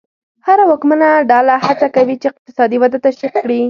[0.47, 3.59] هره واکمنه ډله هڅه کوي چې اقتصادي وده تشویق کړي.